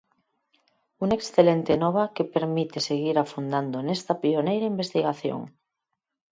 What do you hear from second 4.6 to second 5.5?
investigación.